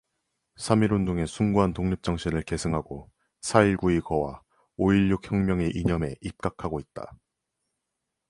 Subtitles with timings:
[0.55, 3.11] 삼일운동의 숭고한 독립정신을 계승하고
[3.41, 4.41] 사일구의거와
[4.77, 7.15] 오일륙혁명의 이념에 입각하고 있다.